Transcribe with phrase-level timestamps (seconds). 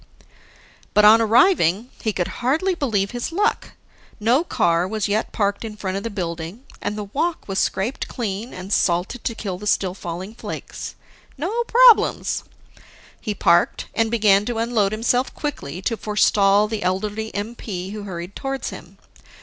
[0.95, 3.73] But on arriving, he could hardly believe his luck.
[4.19, 8.07] No car was yet parked in front of the building, and the walk was scraped
[8.07, 10.95] clean and salted to kill the still falling flakes.
[11.37, 12.43] No problems.
[13.19, 18.35] He parked and began to unload himself quickly, to forestall the elderly MP who hurried
[18.35, 18.97] towards him.